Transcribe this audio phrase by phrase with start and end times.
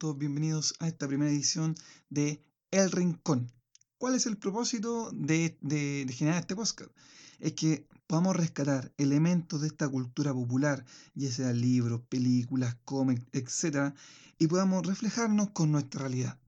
[0.00, 1.76] todos bienvenidos a esta primera edición
[2.08, 3.52] de El Rincón.
[3.98, 6.90] ¿Cuál es el propósito de, de, de generar este podcast?
[7.38, 13.94] Es que podamos rescatar elementos de esta cultura popular, ya sea libros, películas, cómics, etc.,
[14.38, 16.40] y podamos reflejarnos con nuestra realidad,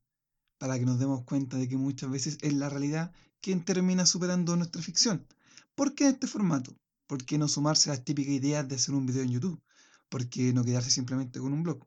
[0.56, 4.56] para que nos demos cuenta de que muchas veces es la realidad quien termina superando
[4.56, 5.26] nuestra ficción.
[5.74, 6.74] ¿Por qué este formato?
[7.06, 9.62] ¿Por qué no sumarse a las típicas ideas de hacer un video en YouTube?
[10.08, 11.86] ¿Por qué no quedarse simplemente con un blog?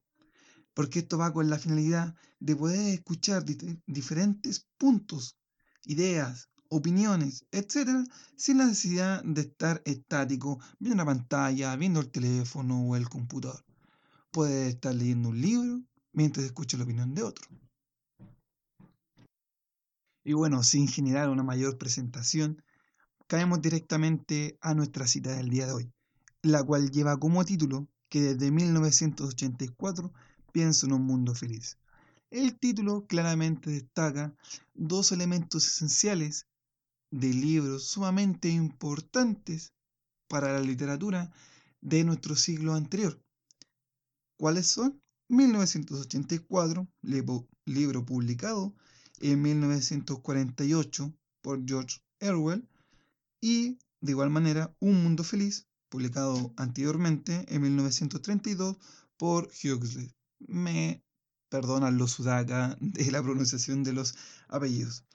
[0.75, 3.43] Porque esto va con la finalidad de poder escuchar
[3.87, 5.35] diferentes puntos,
[5.85, 8.03] ideas, opiniones, etcétera,
[8.35, 13.63] sin la necesidad de estar estático viendo una pantalla, viendo el teléfono o el computador.
[14.31, 17.47] Puede estar leyendo un libro mientras escucha la opinión de otro.
[20.23, 22.61] Y bueno, sin generar una mayor presentación,
[23.27, 25.91] caemos directamente a nuestra cita del día de hoy,
[26.41, 30.11] la cual lleva como título que desde 1984
[30.55, 31.77] pienso en un mundo feliz.
[32.31, 34.33] El título claramente destaca
[34.73, 36.47] dos elementos esenciales
[37.11, 39.73] de libros sumamente importantes
[40.29, 41.29] para la literatura
[41.81, 43.21] de nuestro siglo anterior.
[44.37, 45.01] ¿Cuáles son?
[45.27, 48.73] 1984, libro publicado
[49.19, 52.65] en 1948 por George Orwell,
[53.41, 58.77] y de igual manera Un Mundo Feliz, publicado anteriormente en 1932
[59.17, 60.15] por Huxley.
[60.39, 61.03] Me
[61.49, 64.15] perdonan los sudaca de la pronunciación de los
[64.47, 65.05] apellidos.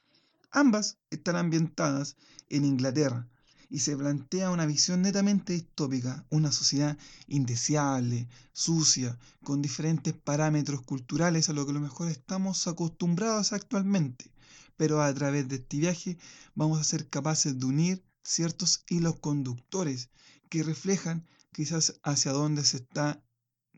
[0.50, 2.16] Ambas están ambientadas
[2.48, 3.28] en Inglaterra
[3.68, 11.48] y se plantea una visión netamente distópica, una sociedad indeseable, sucia, con diferentes parámetros culturales
[11.48, 14.32] a lo que a lo mejor estamos acostumbrados actualmente.
[14.76, 16.18] Pero a través de este viaje
[16.56, 20.10] vamos a ser capaces de unir ciertos hilos conductores
[20.48, 23.22] que reflejan quizás hacia dónde se está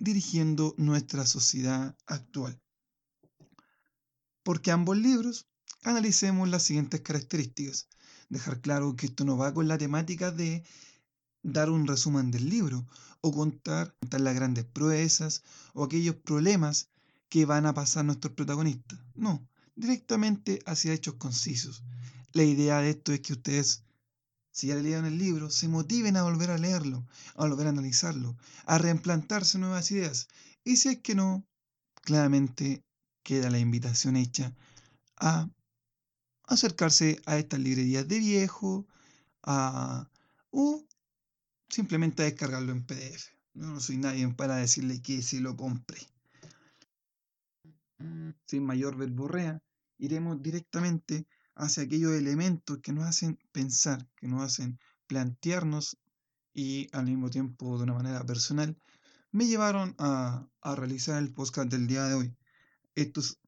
[0.02, 2.60] dirigiendo nuestra sociedad actual.
[4.42, 5.46] Porque ambos libros
[5.84, 7.88] analicemos las siguientes características.
[8.28, 10.64] Dejar claro que esto no va con la temática de
[11.44, 12.84] dar un resumen del libro
[13.20, 16.88] o contar, las grandes proezas o aquellos problemas
[17.28, 18.98] que van a pasar nuestros protagonistas.
[19.14, 21.84] No, directamente hacia hechos concisos.
[22.32, 23.84] La idea de esto es que ustedes,
[24.52, 28.36] si ya leyeron el libro, se motiven a volver a leerlo, a volver a analizarlo,
[28.66, 30.28] a reimplantarse nuevas ideas.
[30.62, 31.44] Y si es que no,
[32.02, 32.84] claramente
[33.22, 34.54] queda la invitación hecha
[35.16, 35.48] a
[36.44, 38.86] acercarse a estas librerías de viejo
[39.42, 40.10] a,
[40.50, 40.84] o
[41.68, 43.32] simplemente a descargarlo en PDF.
[43.54, 46.00] No soy nadie para decirle que se lo compre.
[48.46, 49.62] Sin mayor verborrea,
[49.98, 55.98] iremos directamente hacia aquellos elementos que nos hacen pensar, que nos hacen plantearnos
[56.54, 58.76] y al mismo tiempo de una manera personal,
[59.30, 62.36] me llevaron a, a realizar el podcast del día de hoy.
[62.94, 63.38] Estos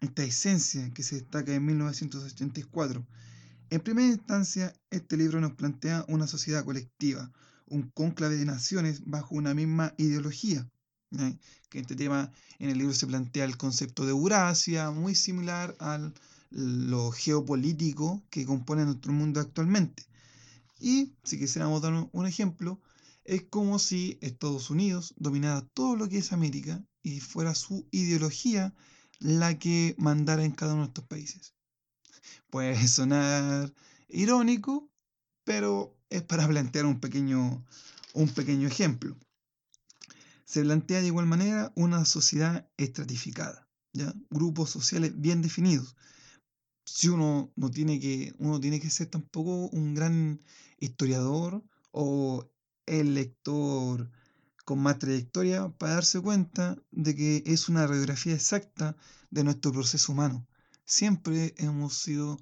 [0.00, 3.06] esta esencia que se destaca en 1984.
[3.70, 7.32] En primera instancia, este libro nos plantea una sociedad colectiva,
[7.66, 10.68] un cónclave de naciones bajo una misma ideología.
[11.70, 16.12] Que este tema en el libro se plantea el concepto de Eurasia, muy similar a
[16.50, 20.06] lo geopolítico que compone nuestro mundo actualmente.
[20.78, 22.80] Y si quisiéramos dar un ejemplo,
[23.24, 28.74] es como si Estados Unidos dominara todo lo que es América y fuera su ideología
[29.18, 31.54] la que mandara en cada uno de estos países.
[32.50, 33.72] Puede sonar
[34.08, 34.88] irónico,
[35.44, 37.64] pero es para plantear un pequeño,
[38.14, 39.16] un pequeño ejemplo.
[40.44, 44.14] Se plantea de igual manera una sociedad estratificada, ¿ya?
[44.30, 45.96] grupos sociales bien definidos.
[46.86, 50.40] Si uno no tiene que, uno tiene que ser tampoco un gran
[50.78, 52.48] historiador o
[52.86, 54.10] el lector
[54.64, 58.96] con más trayectoria para darse cuenta de que es una radiografía exacta
[59.30, 60.46] de nuestro proceso humano.
[60.84, 62.38] Siempre hemos sido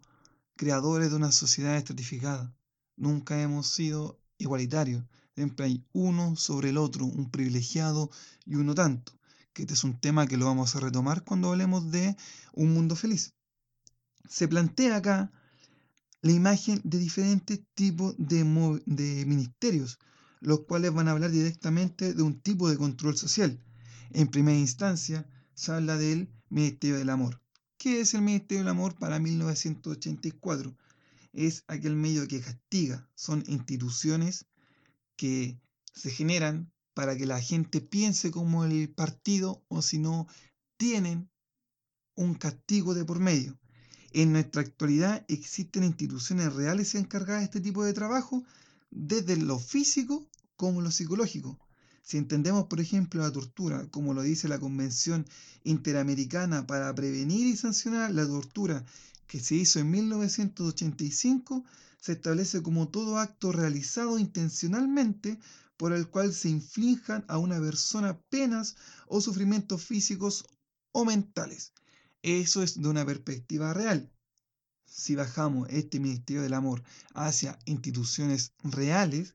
[0.57, 2.55] creadores de una sociedad estratificada.
[2.97, 5.05] Nunca hemos sido igualitarios.
[5.35, 8.11] Siempre hay uno sobre el otro, un privilegiado
[8.45, 9.19] y uno tanto.
[9.55, 12.17] Que este es un tema que lo vamos a retomar cuando hablemos de
[12.53, 13.35] un mundo feliz.
[14.29, 15.33] Se plantea acá
[16.23, 18.45] la imagen de diferentes tipos de,
[19.27, 19.99] ministerios
[20.41, 23.63] los cuales van a hablar directamente de un tipo de control social.
[24.11, 27.41] En primera instancia, se habla del Ministerio del Amor.
[27.79, 30.77] ¿Qué es el Ministerio del Amor para 1984?
[31.33, 34.47] Es aquel medio que castiga, son instituciones
[35.17, 35.59] que
[35.95, 40.27] se generan para que la gente piense como el partido o si no,
[40.77, 41.31] tienen
[42.15, 43.59] un castigo de por medio.
[44.17, 48.45] En nuestra actualidad existen instituciones reales encargadas de este tipo de trabajo,
[48.93, 50.25] desde lo físico
[50.55, 51.59] como lo psicológico.
[52.01, 55.27] Si entendemos, por ejemplo, la tortura, como lo dice la Convención
[55.65, 58.85] Interamericana para prevenir y sancionar la tortura
[59.27, 61.65] que se hizo en 1985,
[62.01, 65.41] se establece como todo acto realizado intencionalmente
[65.77, 68.77] por el cual se inflijan a una persona penas
[69.09, 70.45] o sufrimientos físicos
[70.93, 71.73] o mentales.
[72.25, 74.11] Eso es de una perspectiva real.
[74.87, 76.83] Si bajamos este Ministerio del Amor
[77.13, 79.35] hacia instituciones reales,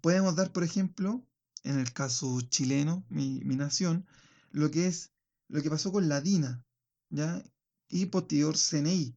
[0.00, 1.24] podemos dar, por ejemplo,
[1.62, 4.04] en el caso chileno, mi, nación,
[4.50, 5.12] lo que es
[5.46, 6.64] lo que pasó con la DINA,
[7.08, 7.40] ¿ya?
[7.88, 9.16] Y posterior CNI,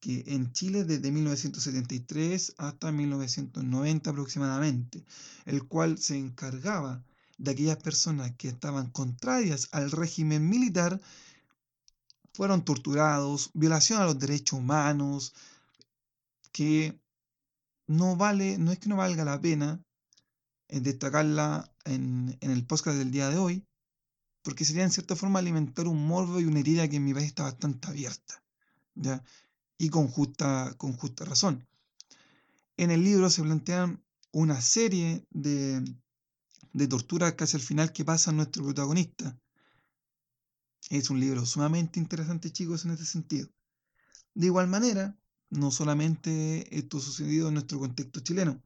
[0.00, 5.04] que en Chile desde 1973 hasta 1990 aproximadamente,
[5.44, 7.04] el cual se encargaba
[7.36, 11.02] de aquellas personas que estaban contrarias al régimen militar,
[12.36, 15.32] fueron torturados, violación a los derechos humanos,
[16.52, 17.00] que
[17.86, 19.80] no vale, no es que no valga la pena
[20.68, 23.64] en destacarla en, en, el podcast del día de hoy,
[24.42, 27.28] porque sería en cierta forma alimentar un morbo y una herida que en mi país
[27.28, 28.42] está bastante abierta,
[28.94, 29.22] ¿ya?
[29.78, 31.66] y con justa, con justa razón.
[32.76, 35.82] En el libro se plantean una serie de,
[36.74, 39.38] de torturas casi al final que pasa nuestro protagonista.
[40.88, 43.48] Es un libro sumamente interesante, chicos, en este sentido.
[44.34, 45.18] De igual manera,
[45.50, 48.62] no solamente esto sucedido en nuestro contexto chileno,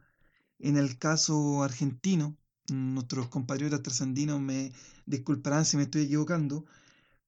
[0.59, 2.37] en el caso argentino,
[2.69, 4.73] nuestros compatriotas trascendinos me
[5.07, 6.67] disculparán si me estoy equivocando,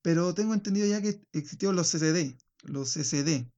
[0.03, 3.51] pero tengo entendido ya que existieron los CCD, los CCD,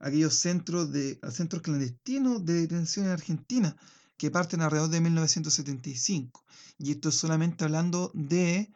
[0.00, 3.76] aquellos centros, de, centros clandestinos de detención en Argentina,
[4.16, 6.44] que parten alrededor de 1975.
[6.78, 8.72] Y esto es solamente hablando de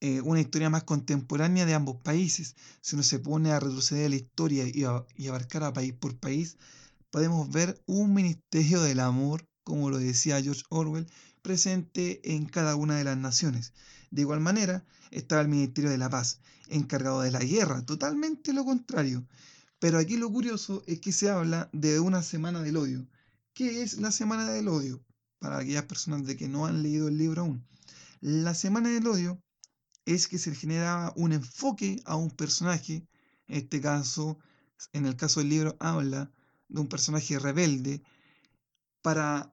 [0.00, 2.56] eh, una historia más contemporánea de ambos países.
[2.80, 6.56] Si uno se pone a retroceder la historia y, a, abarcar a país por país,
[7.10, 11.08] podemos ver un ministerio del amor como lo decía George Orwell,
[11.42, 13.72] presente en cada una de las naciones.
[14.12, 16.38] De igual manera, estaba el Ministerio de la Paz,
[16.68, 19.26] encargado de la guerra, totalmente lo contrario.
[19.80, 23.08] Pero aquí lo curioso es que se habla de una semana del odio.
[23.54, 25.02] ¿Qué es la semana del odio?
[25.40, 27.66] Para aquellas personas de que no han leído el libro aún.
[28.20, 29.42] La semana del odio
[30.06, 33.06] es que se generaba un enfoque a un personaje,
[33.48, 34.38] en este caso,
[34.92, 36.30] en el caso del libro habla
[36.68, 38.02] de un personaje rebelde,
[39.02, 39.52] para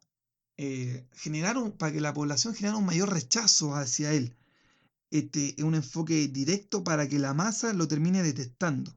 [0.58, 4.36] eh, generar para que la población generara un mayor rechazo hacia él.
[5.10, 8.96] Este es un enfoque directo para que la masa lo termine detestando.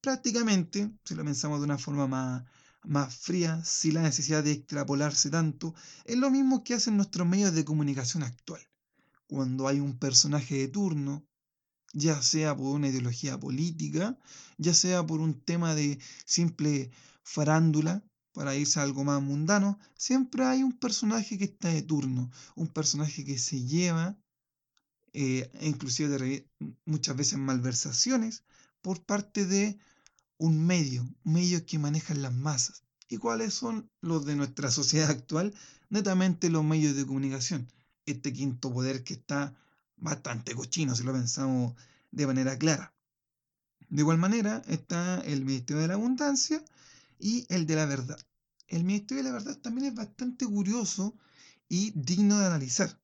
[0.00, 2.44] Prácticamente, si lo pensamos de una forma más,
[2.82, 5.74] más fría, sin la necesidad de extrapolarse tanto,
[6.04, 8.60] es lo mismo que hacen nuestros medios de comunicación actual.
[9.34, 11.26] Cuando hay un personaje de turno,
[11.92, 14.16] ya sea por una ideología política,
[14.58, 16.92] ya sea por un tema de simple
[17.24, 22.30] farándula, para irse a algo más mundano, siempre hay un personaje que está de turno,
[22.54, 24.16] un personaje que se lleva,
[25.12, 26.48] eh, inclusive
[26.84, 28.44] muchas veces malversaciones,
[28.82, 29.80] por parte de
[30.38, 32.84] un medio, un medio que manejan las masas.
[33.08, 35.52] ¿Y cuáles son los de nuestra sociedad actual?
[35.88, 37.68] Netamente los medios de comunicación.
[38.06, 39.54] Este quinto poder que está
[39.96, 41.74] bastante cochino, si lo pensamos
[42.10, 42.92] de manera clara.
[43.88, 46.64] De igual manera está el Ministerio de la Abundancia,
[47.18, 48.18] y el de la verdad.
[48.68, 51.14] El Ministerio de la Verdad también es bastante curioso
[51.68, 53.00] y digno de analizar.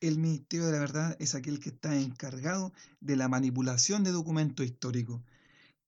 [0.00, 4.66] El Ministerio de la Verdad es aquel que está encargado de la manipulación de documentos
[4.66, 5.22] históricos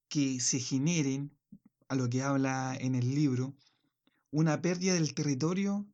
[0.08, 1.30] que se generen,
[1.88, 3.54] a lo que habla en el libro,
[4.30, 5.86] una pérdida del territorio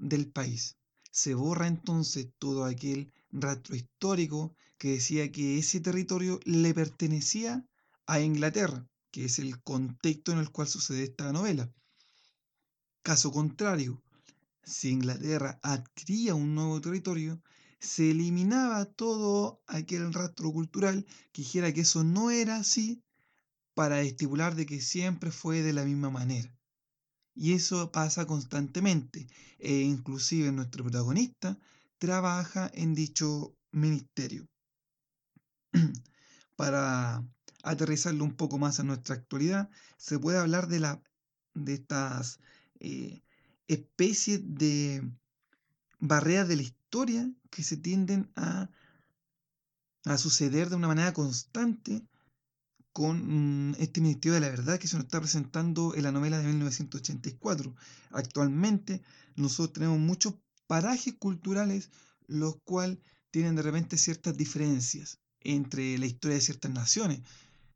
[0.00, 0.76] del país.
[1.12, 7.64] Se borra entonces todo aquel rastro histórico que decía que ese territorio le pertenecía
[8.06, 11.70] a Inglaterra que es el contexto en el cual sucede esta novela.
[13.02, 14.02] Caso contrario,
[14.62, 17.42] si Inglaterra adquiría un nuevo territorio,
[17.80, 23.02] se eliminaba todo aquel rastro cultural que dijera que eso no era así
[23.74, 26.54] para estipular de que siempre fue de la misma manera.
[27.34, 29.26] Y eso pasa constantemente,
[29.58, 31.58] e inclusive nuestro protagonista
[31.98, 34.48] trabaja en dicho ministerio.
[36.60, 37.24] para
[37.62, 40.98] aterrizarlo un poco más a nuestra actualidad, se puede hablar de,
[41.54, 42.38] de estas
[42.80, 43.22] eh,
[43.66, 45.02] especies de
[45.98, 48.68] barreras de la historia que se tienden a,
[50.04, 52.02] a suceder de una manera constante
[52.92, 56.38] con mm, este Ministerio de la Verdad que se nos está presentando en la novela
[56.38, 57.74] de 1984.
[58.10, 59.02] Actualmente
[59.36, 60.34] nosotros tenemos muchos
[60.66, 61.90] parajes culturales
[62.26, 62.98] los cuales
[63.30, 67.20] tienen de repente ciertas diferencias entre la historia de ciertas naciones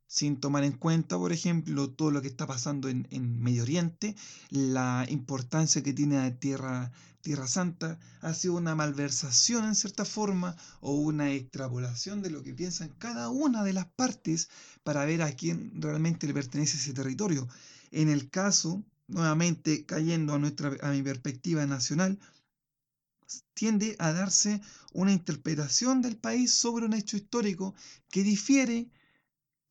[0.06, 4.14] sin tomar en cuenta, por ejemplo, todo lo que está pasando en, en Medio Oriente,
[4.50, 10.56] la importancia que tiene la Tierra, Tierra Santa, ha sido una malversación en cierta forma
[10.80, 14.50] o una extrapolación de lo que piensan cada una de las partes
[14.82, 17.48] para ver a quién realmente le pertenece ese territorio.
[17.90, 22.18] En el caso, nuevamente cayendo a, nuestra, a mi perspectiva nacional,
[23.54, 24.60] tiende a darse
[24.92, 27.74] una interpretación del país sobre un hecho histórico
[28.10, 28.90] que difiere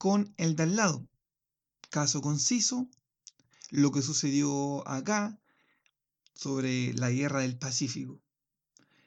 [0.03, 1.07] con el de al lado.
[1.89, 2.89] Caso conciso,
[3.69, 5.39] lo que sucedió acá
[6.33, 8.19] sobre la guerra del Pacífico.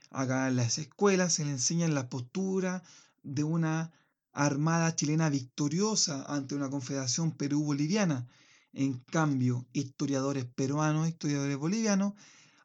[0.08, 2.82] Acá en las escuelas se le enseña la postura
[3.22, 3.92] de una
[4.32, 8.26] armada chilena victoriosa ante una confederación perú-boliviana.
[8.72, 12.14] En cambio, historiadores peruanos, historiadores bolivianos,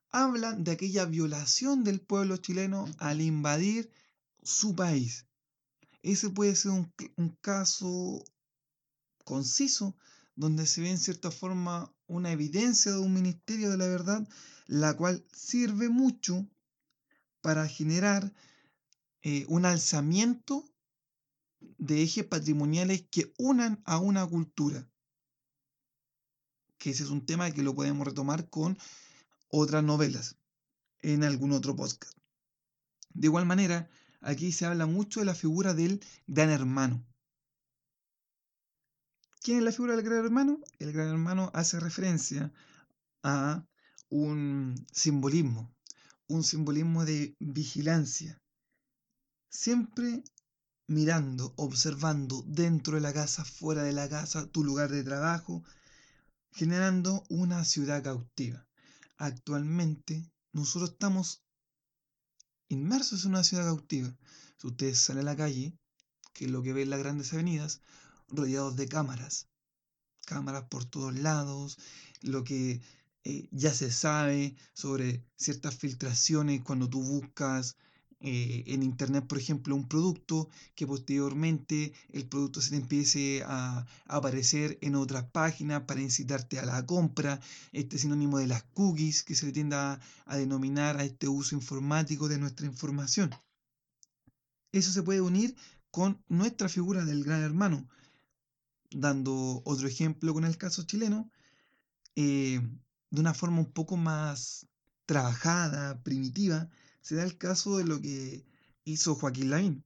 [0.09, 3.91] hablan de aquella violación del pueblo chileno al invadir
[4.41, 5.25] su país.
[6.01, 8.23] Ese puede ser un, caso
[9.23, 9.95] conciso
[10.35, 14.27] donde se ve en cierta forma una evidencia de un ministerio de la verdad,
[14.65, 16.47] la cual sirve mucho
[17.41, 18.33] para generar
[19.21, 20.65] eh, un alzamiento
[21.59, 24.89] de ejes patrimoniales que unan a una cultura.
[26.79, 28.77] Que ese es un tema que lo podemos retomar con
[29.49, 30.37] otras novelas
[31.01, 32.17] en algún otro podcast.
[33.13, 33.89] De igual manera,
[34.21, 37.05] aquí se habla mucho de la figura del gran hermano.
[39.41, 40.59] ¿Quién es la figura del gran hermano?
[40.79, 42.53] El gran hermano hace referencia
[43.23, 43.65] a
[44.09, 45.73] un simbolismo,
[46.27, 48.37] un simbolismo de vigilancia.
[49.49, 50.23] Siempre
[50.87, 55.63] mirando, observando dentro de la casa, fuera de la casa, tu lugar de trabajo,
[56.51, 58.67] generando una ciudad cautiva.
[59.17, 61.40] Actualmente nosotros estamos
[62.71, 64.15] inmersos en una ciudad cautiva.
[64.57, 65.73] Si ustedes salen a la calle,
[66.33, 67.81] que es lo que ven las grandes avenidas,
[68.29, 69.47] rodeados de cámaras,
[70.25, 71.77] cámaras por todos lados,
[72.21, 72.81] lo que
[73.23, 77.77] eh, ya se sabe sobre ciertas filtraciones cuando tú buscas
[78.21, 83.85] eh, en internet, por ejemplo, un producto que posteriormente el producto se te empiece a,
[84.07, 87.39] aparecer en otras páginas para incitarte a la compra,
[87.71, 91.55] este sinónimo de las cookies que se le tiende a, a denominar a este uso
[91.55, 93.31] informático de nuestra información.
[94.71, 95.55] Eso se puede unir
[95.91, 97.87] con nuestra figura del gran hermano.
[98.89, 101.29] Dando otro ejemplo con el caso chileno,
[102.15, 102.61] eh,
[103.09, 104.67] de una forma un poco más
[105.05, 106.69] trabajada, primitiva,
[107.01, 108.45] se da el caso de lo que
[108.85, 109.83] hizo Joaquín Lavín.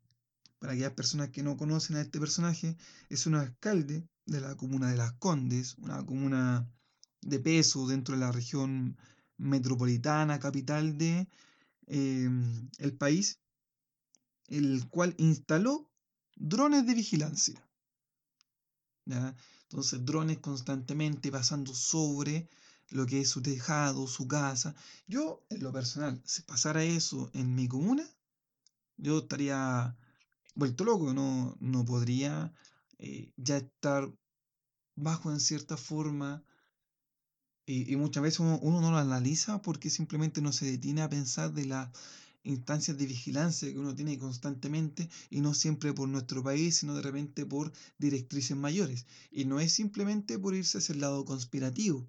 [0.60, 2.78] Para aquellas personas que no conocen a este personaje,
[3.10, 6.70] es un alcalde de la comuna de Las Condes, una comuna
[7.22, 8.98] de peso dentro de la región
[9.38, 11.28] metropolitana, capital de
[11.88, 13.40] em, el país,
[14.48, 15.90] el cual instaló
[16.36, 17.62] drones de vigilancia.
[19.06, 22.50] Entonces, drones constantemente pasando sobre
[22.90, 24.76] lo que es su tejado, su casa.
[25.08, 28.08] Yo, en lo personal, si pasara eso en mi comuna,
[28.98, 29.98] yo estaría
[30.56, 32.54] vuelto loco, no, no podría
[32.98, 34.12] eh, ya estar
[34.96, 36.44] bajo en cierta forma.
[37.68, 41.52] Y, muchas veces uno, uno, no lo analiza porque simplemente no se detiene a pensar
[41.52, 41.90] de las
[42.44, 47.02] instancias de vigilancia que uno tiene constantemente y no siempre por nuestro país, sino de
[47.02, 49.08] repente por directrices mayores.
[49.32, 52.08] Y no es simplemente por irse hacia el lado conspirativo,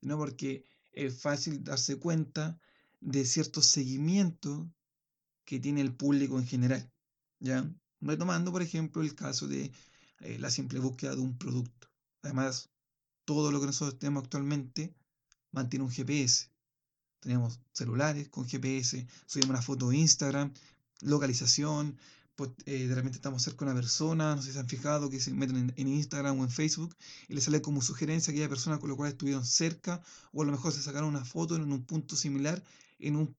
[0.00, 2.58] sino porque es fácil darse cuenta
[3.00, 4.66] de ciertos seguimientos
[5.44, 6.92] que tiene el público en general.
[7.38, 7.68] ¿ya?
[8.00, 9.72] Retomando, por ejemplo, el caso de
[10.20, 11.88] eh, la simple búsqueda de un producto.
[12.22, 12.70] Además,
[13.24, 14.94] todo lo que nosotros tenemos actualmente
[15.52, 16.50] mantiene un GPS.
[17.20, 20.52] Tenemos celulares con GPS, subimos una foto de Instagram,
[21.00, 21.98] localización,
[22.40, 25.10] pues, eh, de repente estamos cerca de una persona, no sé si se han fijado
[25.10, 26.96] que se meten en, Instagram o en Facebook
[27.28, 30.00] y le sale como sugerencia a aquella persona con la cual estuvieron cerca
[30.32, 32.64] o a lo mejor se sacaron una foto en un punto similar,
[32.98, 33.36] en un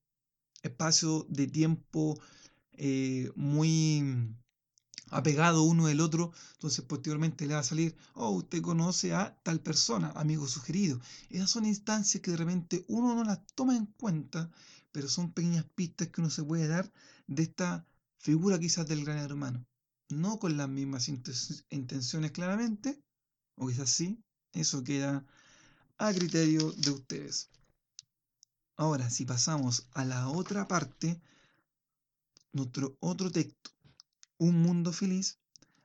[0.62, 2.22] espacio de tiempo
[2.74, 4.36] eh, muy
[5.10, 9.62] apegado uno del otro, entonces posteriormente le va a salir, oh, usted conoce a tal
[9.62, 11.02] persona, amigo sugerido.
[11.32, 14.52] Esas son instancias que de repente uno no las toma en cuenta,
[14.92, 16.92] pero son pequeñas pistas que uno se puede dar
[17.26, 17.88] de esta
[18.22, 19.66] figura quizás del gran hermano.
[20.10, 21.10] No con las mismas
[21.70, 23.02] intenciones claramente,
[23.56, 24.24] o quizás sí,
[24.54, 25.26] eso queda
[25.98, 27.50] a criterio de ustedes.
[28.78, 31.22] Ahora, si pasamos a la otra parte,
[32.54, 33.72] nuestro otro texto,
[34.38, 35.40] Un mundo feliz,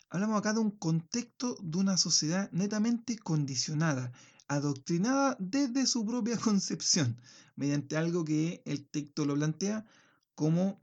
[0.09, 4.13] hablamos acá de un contexto de una sociedad netamente condicionada,
[4.49, 7.17] adoctrinada desde su propia concepción,
[7.55, 9.87] mediante algo que el texto lo plantea
[10.35, 10.81] como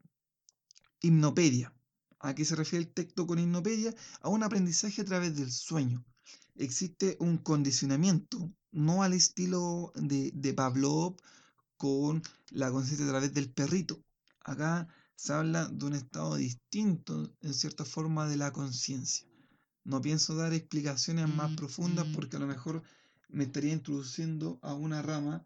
[1.04, 1.72] hipnopedia,
[2.24, 3.94] ¿A qué se refiere el texto con hipnopedia?
[4.22, 6.06] A un aprendizaje a través del sueño.
[6.56, 11.18] Existe un condicionamiento, no al estilo de, de Pavlov
[11.76, 14.02] con la conciencia a través del perrito.
[14.40, 19.28] Acá se habla de un estado distinto, en cierta forma, de la conciencia.
[19.84, 22.84] No pienso dar explicaciones más profundas porque a lo mejor
[23.28, 25.44] me estaría introduciendo a una rama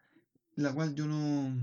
[0.54, 1.56] la cual yo no,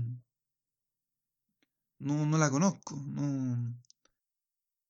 [1.99, 2.95] no, no la conozco.
[2.95, 3.75] No,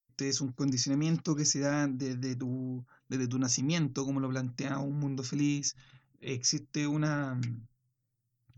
[0.09, 4.79] este es un condicionamiento que se da desde tu, desde tu nacimiento, como lo plantea
[4.79, 5.75] un mundo feliz.
[6.21, 7.39] Existe una,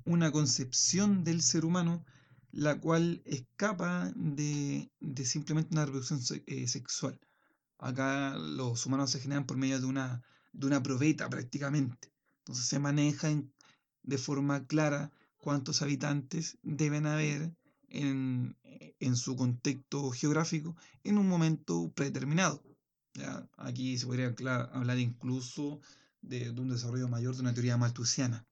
[0.06, 2.06] una concepción del ser humano
[2.52, 7.20] la cual escapa de, de simplemente una reproducción eh, sexual.
[7.78, 10.24] Acá los humanos se generan por medio de una,
[10.54, 12.12] de una probeta prácticamente.
[12.40, 13.30] Entonces se maneja
[14.04, 17.52] de forma clara cuántos habitantes deben haber
[17.90, 18.56] en,
[19.00, 22.64] en su contexto geográfico en un momento predeterminado.
[23.14, 23.48] ¿ya?
[23.58, 24.28] Aquí se podría
[24.74, 25.80] hablar incluso
[26.22, 28.46] de, de, un desarrollo mayor de una teoría malthusiana.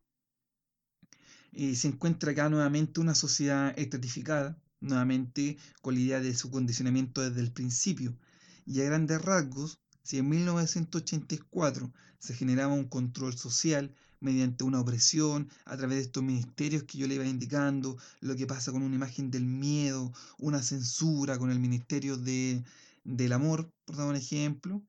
[1.52, 7.22] Y se encuentra acá nuevamente una sociedad estratificada, nuevamente con la idea de su condicionamiento
[7.22, 8.18] desde el principio.
[8.66, 13.96] Y a grandes rasgos, si en 1984 se generaba un control social
[14.26, 18.48] mediante una opresión, a través de estos ministerios que yo le iba indicando, lo que
[18.48, 22.64] pasa con una imagen del miedo, una censura con el ministerio de,
[23.04, 24.84] del amor, por dar un ejemplo.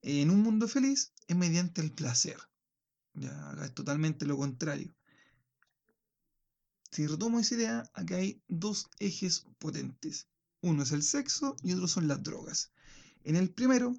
[0.00, 2.38] En un mundo feliz es mediante el placer.
[3.14, 4.94] Ya, acá es totalmente lo contrario.
[6.92, 10.28] Si retomo esa idea, acá hay dos ejes potentes.
[10.60, 12.70] Uno es el sexo y otro son las drogas.
[13.24, 13.94] En el primero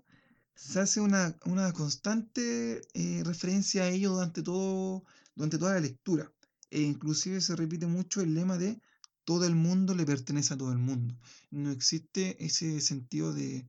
[0.59, 6.31] se hace una, una constante eh, referencia a ello durante, todo, durante toda la lectura.
[6.69, 8.79] E inclusive se repite mucho el lema de
[9.23, 11.17] todo el mundo le pertenece a todo el mundo.
[11.49, 13.67] No existe ese sentido de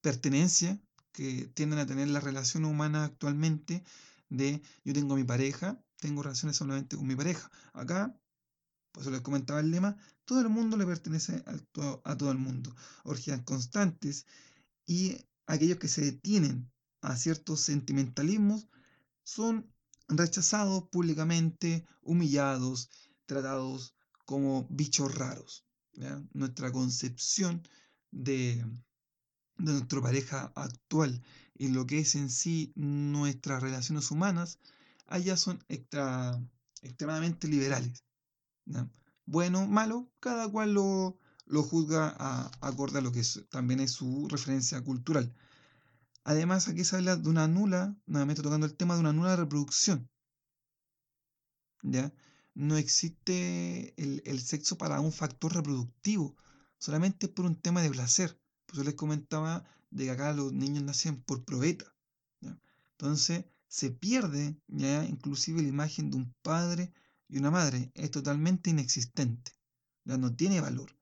[0.00, 0.80] pertenencia
[1.12, 3.84] que tienden a tener las relaciones humanas actualmente
[4.28, 7.50] de yo tengo a mi pareja, tengo relaciones solamente con mi pareja.
[7.72, 8.18] Acá,
[8.92, 12.32] por eso les comentaba el lema, todo el mundo le pertenece a, todo, a todo
[12.32, 12.74] el mundo.
[13.04, 14.26] Orgías constantes
[14.84, 15.16] y
[15.50, 18.68] aquellos que se detienen a ciertos sentimentalismos
[19.24, 19.72] son
[20.08, 22.88] rechazados públicamente, humillados,
[23.26, 25.66] tratados como bichos raros.
[26.32, 27.62] Nuestra concepción
[28.12, 28.64] de,
[29.58, 31.20] de nuestra pareja actual
[31.54, 34.60] y lo que es en sí nuestras relaciones humanas,
[35.06, 36.40] allá son extra,
[36.80, 38.04] extremadamente liberales.
[39.26, 41.18] Bueno, malo, cada cual lo,
[41.50, 45.34] lo juzga a, acorde a lo que también es su referencia cultural.
[46.22, 50.08] Además, aquí se habla de una nula, nuevamente tocando el tema de una nula reproducción.
[51.82, 52.12] ¿Ya?
[52.54, 56.36] No existe el, sexo para un factor reproductivo,
[56.78, 58.38] solamente por un tema de placer.
[58.66, 61.86] Pues yo les comentaba de que acá los niños nacen por probeta.
[62.92, 66.92] Entonces, se pierde ya inclusive la imagen de un padre
[67.28, 67.90] y una madre.
[67.94, 69.52] Es totalmente inexistente.
[70.04, 70.99] Ya no tiene valor.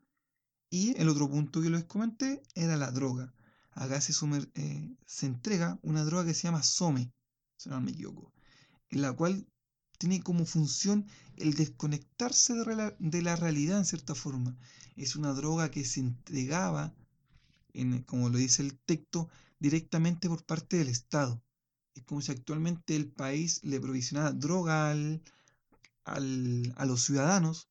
[0.70, 3.33] Y el otro punto que les comenté era la droga.
[3.72, 4.12] Acá se,
[4.54, 7.12] eh, se entrega una droga que se llama SOME,
[7.57, 8.33] si no me equivoco,
[8.90, 9.46] en la cual
[9.98, 14.57] tiene como función el desconectarse de la, de la realidad en cierta forma.
[14.96, 16.94] Es una droga que se entregaba,
[17.72, 19.28] en, como lo dice el texto,
[19.59, 21.42] directamente por parte del Estado.
[21.94, 25.22] Es como si actualmente el país le provisionara droga al,
[26.04, 27.68] al, a los ciudadanos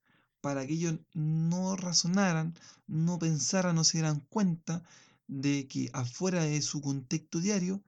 [0.47, 2.57] para que ellos no razonaran,
[2.87, 4.81] no pensaran, no se dieran cuenta
[5.27, 7.83] de que afuera de su contexto diario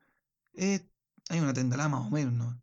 [0.56, 0.86] eh,
[1.30, 2.62] hay una tendalá más o menos, ¿no?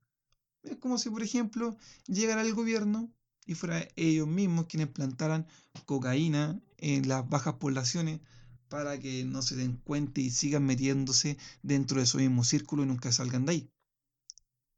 [0.63, 1.79] Es como si, por ejemplo,
[2.09, 3.11] llegara el gobierno
[3.47, 5.47] y fuera ellos mismos quienes plantaran
[5.87, 8.21] cocaína en las bajas poblaciones
[8.69, 12.87] para que no se den cuenta y sigan metiéndose dentro de su mismo círculo y
[12.87, 13.71] nunca salgan de ahí.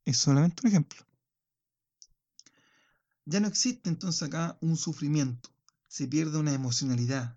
[0.04, 1.07] Es solamente un ejemplo.
[3.30, 5.50] Ya no existe entonces acá un sufrimiento,
[5.86, 7.36] se pierde una emocionalidad.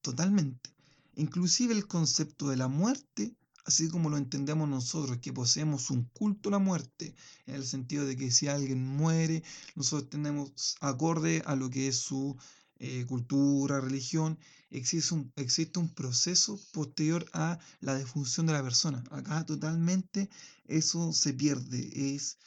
[0.00, 0.70] Totalmente.
[1.16, 6.48] Inclusive el concepto de la muerte, así como lo entendemos nosotros, que poseemos un culto
[6.48, 7.14] a la muerte,
[7.44, 9.42] en el sentido de que si alguien muere,
[9.74, 12.38] nosotros tenemos acorde a lo que es su
[12.78, 14.38] eh, cultura, religión,
[14.70, 19.04] existe un, existe un proceso posterior a la defunción de la persona.
[19.10, 20.30] Acá totalmente
[20.64, 22.38] eso se pierde, es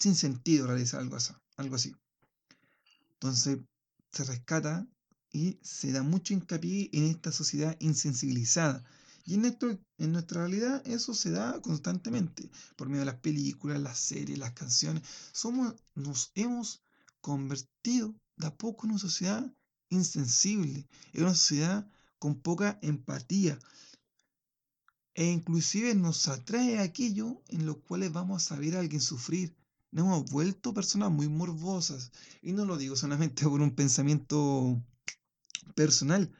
[0.00, 1.32] sin sentido realizar algo así.
[1.56, 1.94] Algo así.
[3.12, 3.58] Entonces
[4.10, 4.88] se rescata
[5.32, 8.82] y se da mucho hincapié en esta sociedad insensibilizada.
[9.24, 13.78] Y en, nuestro, en nuestra realidad eso se da constantemente, por medio de las películas,
[13.78, 15.04] las series, las canciones.
[15.32, 16.82] Somos, nos hemos
[17.20, 19.52] convertido de a poco en una sociedad
[19.90, 23.58] insensible, en una sociedad con poca empatía.
[25.14, 29.54] E inclusive nos atrae aquello en lo cuales vamos a ver a alguien sufrir.
[29.92, 32.12] Nos hemos vuelto personas muy morbosas.
[32.42, 34.80] Y no lo digo solamente por un pensamiento
[35.74, 36.32] personal.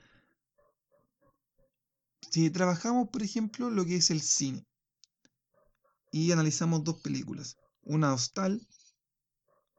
[2.30, 4.64] Si trabajamos, por ejemplo, lo que es el cine
[6.12, 7.56] y analizamos dos películas.
[7.82, 8.66] Una Hostal,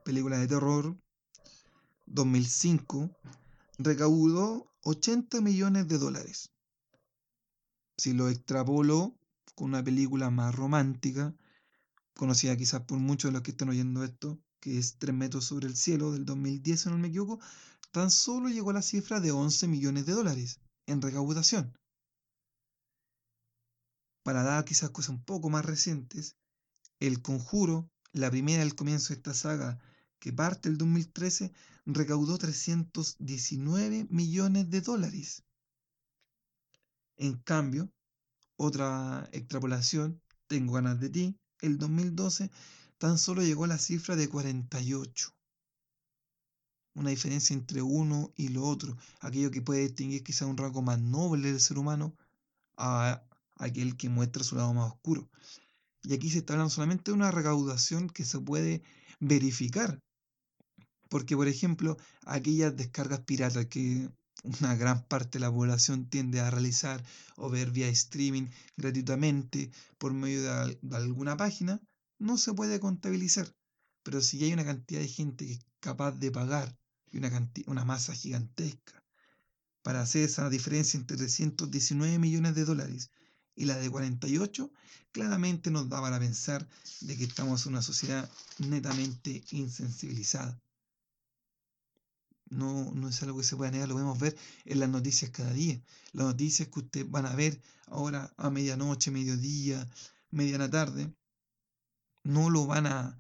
[0.04, 0.98] película de terror,
[2.08, 3.10] 2005,
[3.78, 6.52] recaudó 80 millones de dólares.
[7.98, 9.16] Si lo extrapolo
[9.56, 11.36] con una película más romántica,
[12.22, 15.66] conocida quizás por muchos de los que están oyendo esto, que es Tres metros sobre
[15.66, 17.40] el cielo del 2010, si no me equivoco,
[17.90, 21.76] tan solo llegó a la cifra de 11 millones de dólares en recaudación.
[24.22, 26.36] Para dar quizás cosas un poco más recientes,
[27.00, 29.80] El Conjuro, la primera del comienzo de esta saga,
[30.20, 31.52] que parte el 2013,
[31.88, 35.44] recaudó 319 millones de dólares.
[37.18, 37.92] En cambio,
[38.58, 42.52] otra extrapolación, Tengo ganas de ti, el 2012,
[42.97, 45.34] tan solo llegó a la cifra de 48.
[46.93, 51.00] Una diferencia entre uno y lo otro, aquello que puede distinguir quizá un rasgo más
[51.00, 52.15] noble del ser humano
[52.76, 53.24] a
[53.56, 55.30] aquel que muestra su lado más oscuro.
[56.04, 58.84] Y aquí se está hablando solamente de una recaudación que se puede
[59.19, 60.02] verificar.
[61.10, 64.10] Porque, por ejemplo, aquellas descargas piratas que
[64.44, 67.04] una gran parte de la población tiende a realizar
[67.36, 71.82] o ver vía streaming gratuitamente por medio de, alguna página,
[72.20, 73.54] no se puede contabilizar.
[74.04, 76.76] Pero si hay una cantidad de gente que es capaz de pagar
[77.12, 79.04] y una, una masa gigantesca
[79.84, 83.12] para hacer esa diferencia entre 319 millones de dólares
[83.56, 84.72] y la de 48,
[85.12, 86.68] claramente nos da para pensar
[87.02, 90.60] de que estamos en una sociedad netamente insensibilizada.
[92.52, 95.54] No, no es algo que se pueda negar, lo podemos ver en las noticias cada
[95.54, 95.82] día.
[96.14, 99.90] Las noticias que ustedes van a ver ahora a medianoche, mediodía,
[100.32, 101.14] mediana tarde,
[102.24, 103.18] no lo van a,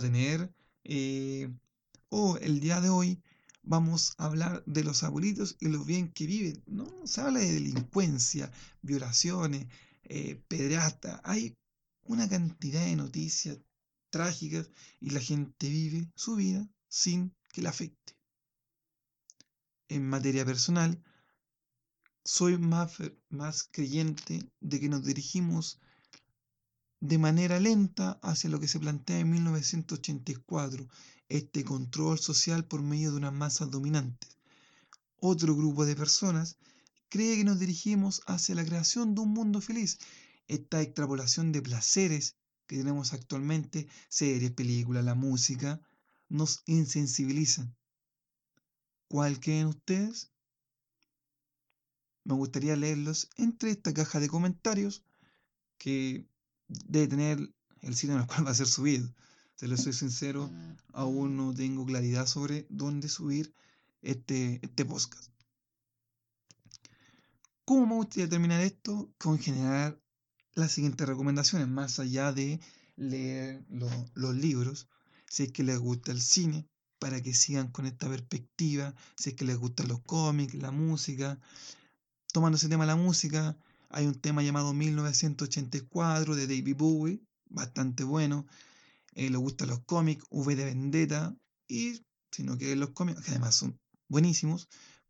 [0.00, 0.52] tener.
[0.84, 1.52] Eh,
[2.08, 3.22] o el día de hoy
[3.62, 6.62] vamos a hablar de los abuelitos y lo bien que viven.
[6.66, 8.50] No se habla de delincuencia,
[8.82, 9.66] violaciones,
[10.04, 10.42] eh,
[11.24, 11.56] Hay
[12.04, 13.58] una cantidad de noticias
[14.10, 18.17] trágicas y la gente vive su vida sin que la afecte.
[19.88, 21.02] En materia personal,
[22.24, 22.92] soy más,
[23.30, 25.80] más creyente de que nos dirigimos
[27.00, 30.88] de manera lenta hacia lo que se plantea en 1984
[31.28, 34.36] este control social por medio de unas masas dominantes.
[35.20, 36.58] Otro grupo de personas
[37.08, 39.98] cree que nos dirigimos hacia la creación de un mundo feliz.
[40.48, 45.80] Esta extrapolación de placeres que tenemos actualmente, series, películas, la música,
[46.28, 47.74] nos insensibilizan.
[49.08, 50.30] ¿Cuál creen ustedes?
[52.24, 55.02] Me gustaría leerlos entre esta caja de comentarios
[55.78, 56.26] que
[56.68, 59.08] debe tener el sitio en el cual va a ser subido.
[59.56, 60.50] Si les soy sincero,
[60.92, 63.54] aún no tengo claridad sobre dónde subir
[64.02, 65.30] este, este podcast.
[67.64, 69.10] ¿Cómo me gustaría terminar esto?
[69.18, 69.98] Con generar
[70.54, 72.60] las siguientes recomendaciones, más allá de
[72.96, 73.64] leer
[74.14, 74.88] los libros,
[75.28, 76.68] si es que les gusta el cine,
[76.98, 81.38] para que sigan con esta perspectiva, si es que les gustan los cómics, la música.
[82.32, 83.56] Tomando ese tema la música,
[83.88, 88.46] hay un tema llamado 1984 de David Bowie, bastante bueno
[89.18, 93.32] eh, le gustan los cómics, V de Vendetta, y si no quiere los cómics, que
[93.32, 94.68] además son buenísimos,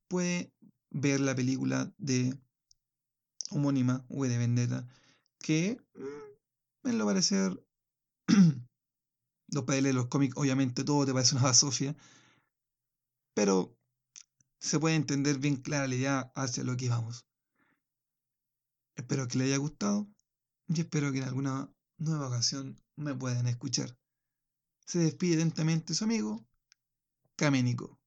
[0.09, 0.51] puede
[0.91, 2.39] ver la película de
[3.51, 4.89] homónima, V de Vendetta,
[5.41, 7.63] que mm, en lo parecer,
[9.49, 11.97] los de los cómics, obviamente todo te parece una basofia,
[13.35, 13.77] pero
[14.61, 17.25] se puede entender bien clara la idea hacia lo que vamos.
[18.97, 20.09] Espero que les haya gustado
[20.69, 23.97] y espero que en alguna nueva ocasión me puedan escuchar.
[24.87, 26.45] Se despide lentamente su amigo
[27.37, 27.98] Caménico.